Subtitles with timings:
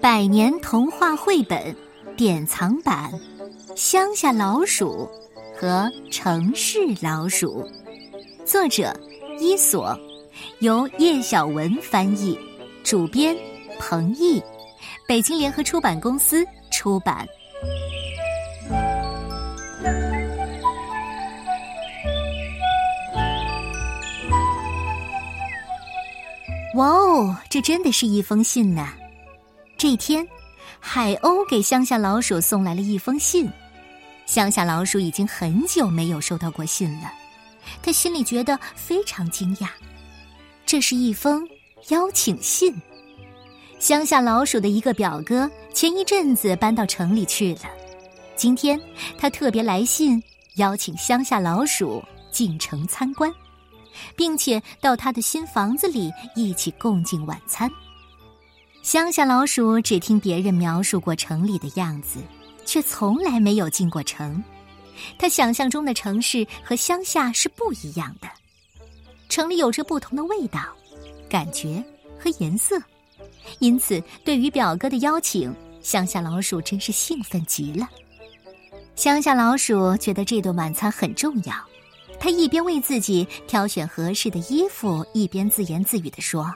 [0.00, 1.76] 百年童话绘本
[2.16, 3.12] 典藏版
[3.76, 5.08] 《乡下老鼠》
[5.60, 7.62] 和《城市老鼠》，
[8.44, 8.92] 作者
[9.38, 9.96] 伊索，
[10.58, 12.36] 由叶晓文翻译，
[12.82, 13.36] 主编
[13.78, 14.42] 彭毅，
[15.06, 17.26] 北京联合出版公司出版。
[27.52, 28.94] 这真的是一封信呐！
[29.76, 30.26] 这天，
[30.80, 33.46] 海鸥给乡下老鼠送来了一封信。
[34.24, 37.12] 乡下老鼠已经很久没有收到过信了，
[37.82, 39.68] 他心里觉得非常惊讶。
[40.64, 41.46] 这是一封
[41.88, 42.74] 邀请信。
[43.78, 47.64] 乡下老鼠的一个表哥前一阵子搬到城里去了，
[48.34, 48.80] 今天
[49.18, 50.22] 他特别来信
[50.54, 53.30] 邀请乡下老鼠进城参观。
[54.16, 57.70] 并且到他的新房子里一起共进晚餐。
[58.82, 62.20] 乡下老鼠只听别人描述过城里的样子，
[62.64, 64.42] 却从来没有进过城。
[65.18, 68.28] 他想象中的城市和乡下是不一样的，
[69.28, 70.60] 城里有着不同的味道、
[71.28, 71.82] 感觉
[72.18, 72.76] 和颜色。
[73.58, 77.88] 因此，对于表哥的邀请，乡下老鼠真是兴奋极了。
[78.94, 81.54] 乡下老鼠觉得这顿晚餐很重要。
[82.22, 86.54] 他一边为自己挑选合适的衣服，一边自言自语的说：“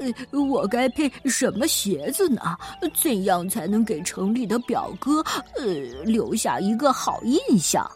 [0.00, 2.56] 呃，我该配什么鞋子呢？
[2.94, 5.22] 怎样才能给城里的表哥，
[5.54, 5.66] 呃，
[6.06, 7.86] 留下一个好印象？”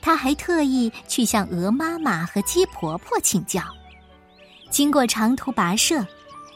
[0.00, 3.60] 他还特意去向鹅妈妈和鸡婆婆请教。
[4.70, 6.06] 经过长途跋涉，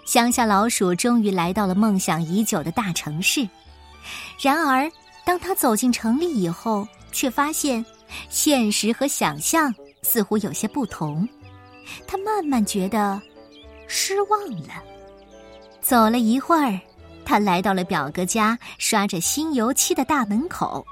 [0.06, 3.48] 乡下老鼠终于来到了梦想已久的大城市。
[4.40, 4.88] 然而，
[5.26, 7.84] 当他走进城里以后，却发现。
[8.28, 11.28] 现实和想象似乎有些不同，
[12.06, 13.20] 他慢慢觉得
[13.86, 14.82] 失望了。
[15.80, 16.80] 走了一会儿，
[17.24, 20.86] 他来到了表哥家刷着新油漆的大门口，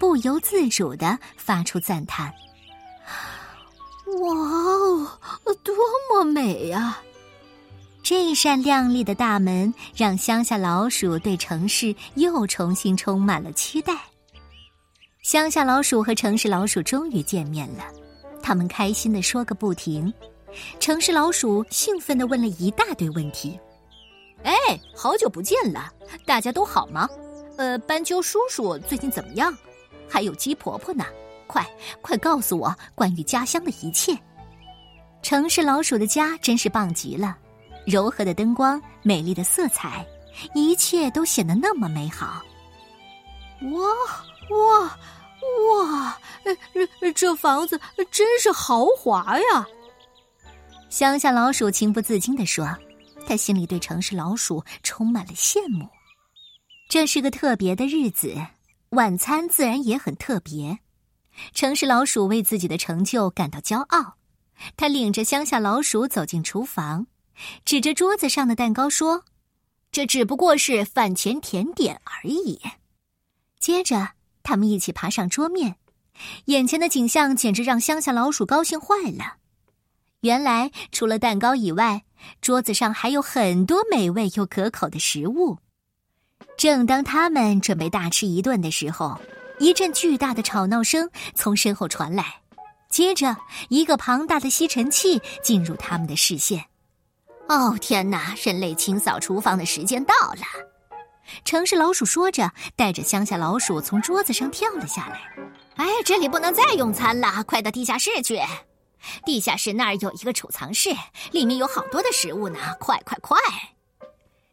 [0.00, 2.32] 不由自主的发出赞叹
[4.20, 4.34] ：“哇
[5.44, 5.74] 哦，多
[6.10, 6.98] 么美呀！”
[8.02, 13.94] 这扇亮丽的大门让乡下老鼠对城市又重新充满了期待。
[15.22, 17.84] 乡下老鼠和城市老鼠终于见面了，
[18.42, 20.12] 他们开心的说个不停。
[20.80, 23.56] 城市老鼠兴奋的问了一大堆问题
[24.42, 24.52] ：“哎，
[24.96, 25.88] 好久不见了，
[26.26, 27.08] 大家都好吗？
[27.56, 29.56] 呃，斑鸠叔叔最近怎么样？
[30.08, 31.04] 还有鸡婆婆呢？
[31.46, 31.64] 快
[32.00, 34.18] 快告诉我关于家乡的一切。”
[35.22, 37.38] 城市老鼠的家真是棒极了，
[37.86, 40.04] 柔和的灯光，美丽的色彩，
[40.52, 42.42] 一切都显得那么美好。
[43.70, 43.88] 哇！
[44.50, 44.98] 哇，
[45.70, 46.18] 哇！
[46.44, 47.80] 呃，这房子
[48.10, 49.66] 真是豪华呀！
[50.90, 52.68] 乡下老鼠情不自禁地说，
[53.26, 55.88] 他心里对城市老鼠充满了羡慕。
[56.88, 58.34] 这是个特别的日子，
[58.90, 60.78] 晚餐自然也很特别。
[61.54, 64.16] 城市老鼠为自己的成就感到骄傲，
[64.76, 67.06] 他领着乡下老鼠走进厨房，
[67.64, 69.24] 指着桌子上的蛋糕说
[69.90, 72.60] ：“这只不过是饭前甜点而已。”
[73.58, 74.10] 接着。
[74.42, 75.76] 他们一起爬上桌面，
[76.46, 79.36] 眼前的景象简直让乡下老鼠高兴坏了。
[80.20, 82.04] 原来，除了蛋糕以外，
[82.40, 85.58] 桌子上还有很多美味又可口的食物。
[86.56, 89.18] 正当他们准备大吃一顿的时候，
[89.58, 92.40] 一阵巨大的吵闹声从身后传来，
[92.88, 93.36] 接着
[93.68, 96.64] 一个庞大的吸尘器进入他们的视线。
[97.48, 98.34] 哦，天哪！
[98.44, 100.71] 人类清扫厨房的时间到了。
[101.44, 105.20] 城市老鼠说着，带着乡下老鼠从桌子上跳了下来。
[105.76, 108.38] 哎，这里不能再用餐了，快到地下室去！
[109.24, 110.90] 地下室那儿有一个储藏室，
[111.32, 113.38] 里面有好多的食物呢，快快快！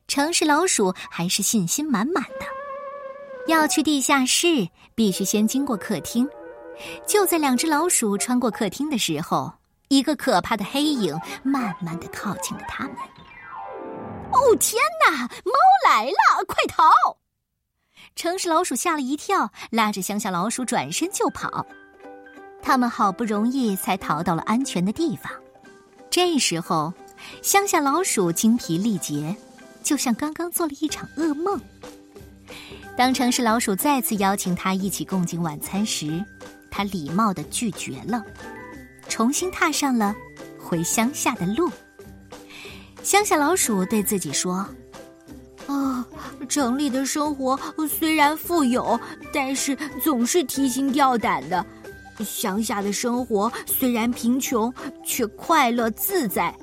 [0.07, 2.45] 城市老鼠还是信心满满的。
[3.47, 6.27] 要去地下室，必须先经过客厅。
[7.05, 9.51] 就在两只老鼠穿过客厅的时候，
[9.89, 12.95] 一个可怕的黑影慢慢的靠近了他们。
[14.39, 15.27] 哦天哪！
[15.43, 15.53] 猫
[15.85, 16.89] 来了，快逃！
[18.15, 21.65] 城市老鼠吓了一跳，拉着乡下老鼠转身就跑。
[22.61, 25.31] 他们好不容易才逃到了安全的地方。
[26.09, 26.93] 这时候，
[27.41, 29.35] 乡下老鼠精疲力竭，
[29.83, 31.59] 就像刚刚做了一场噩梦。
[32.97, 36.23] 当城市老鼠再次邀请他一起共进晚餐时，
[36.71, 38.23] 他礼貌的拒绝了，
[39.07, 40.15] 重新踏上了
[40.59, 41.69] 回乡下的路。
[43.03, 44.65] 乡下老鼠对自己说：
[45.67, 46.05] 哦，
[46.47, 48.99] 城里的生活虽然富有，
[49.33, 51.63] 但是总是提心吊胆的；
[52.23, 54.71] 乡下的生活虽然贫穷，
[55.03, 56.53] 却快乐自在。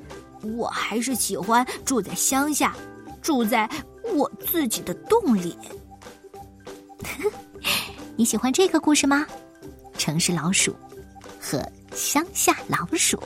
[0.57, 2.75] 我还是喜欢住在乡下，
[3.21, 3.69] 住在
[4.15, 5.57] 我自己的洞里。
[8.15, 9.27] 你喜欢这个故事吗？
[9.99, 10.77] 城市老鼠
[11.41, 11.61] 和
[11.93, 13.21] 乡下老鼠。